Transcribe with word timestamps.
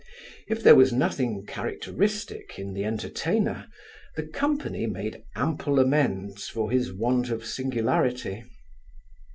If 0.47 0.63
there 0.63 0.73
was 0.73 0.91
nothing 0.91 1.45
characteristic 1.45 2.57
in 2.57 2.73
the 2.73 2.83
entertainer, 2.85 3.67
the 4.15 4.23
company 4.25 4.87
made 4.87 5.21
ample 5.35 5.79
amends 5.79 6.49
for 6.49 6.71
his 6.71 6.91
want 6.91 7.29
of 7.29 7.45
singularity. 7.45 8.43